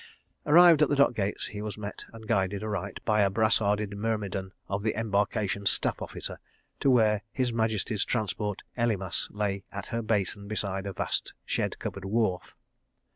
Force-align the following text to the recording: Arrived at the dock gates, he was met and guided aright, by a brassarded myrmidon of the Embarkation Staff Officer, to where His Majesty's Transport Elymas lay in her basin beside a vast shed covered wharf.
Arrived 0.47 0.81
at 0.81 0.89
the 0.89 0.95
dock 0.95 1.13
gates, 1.13 1.45
he 1.45 1.61
was 1.61 1.77
met 1.77 2.05
and 2.11 2.25
guided 2.27 2.63
aright, 2.63 2.99
by 3.05 3.21
a 3.21 3.29
brassarded 3.29 3.95
myrmidon 3.95 4.51
of 4.67 4.81
the 4.81 4.97
Embarkation 4.99 5.63
Staff 5.67 6.01
Officer, 6.01 6.39
to 6.79 6.89
where 6.89 7.21
His 7.31 7.53
Majesty's 7.53 8.03
Transport 8.03 8.63
Elymas 8.75 9.27
lay 9.29 9.63
in 9.71 9.81
her 9.91 10.01
basin 10.01 10.47
beside 10.47 10.87
a 10.87 10.93
vast 10.93 11.35
shed 11.45 11.77
covered 11.77 12.05
wharf. 12.05 12.55